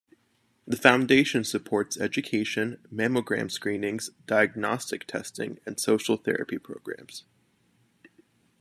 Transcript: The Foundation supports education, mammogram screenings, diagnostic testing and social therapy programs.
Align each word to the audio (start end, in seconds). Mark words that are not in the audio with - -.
The 0.65 0.77
Foundation 0.77 1.43
supports 1.43 1.95
education, 2.01 2.79
mammogram 2.91 3.51
screenings, 3.51 4.09
diagnostic 4.25 5.05
testing 5.05 5.59
and 5.63 5.79
social 5.79 6.17
therapy 6.17 6.57
programs. 6.57 7.23